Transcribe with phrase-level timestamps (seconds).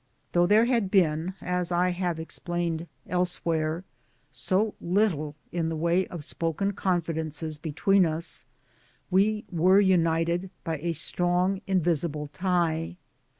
[0.31, 3.83] Though there had been (as I have explained elsewhere)
[4.31, 8.45] so little in the way of spoken confidences between us,
[9.11, 12.97] we were united by a strong invisible tie.